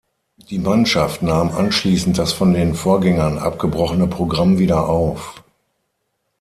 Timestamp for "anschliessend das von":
1.51-2.53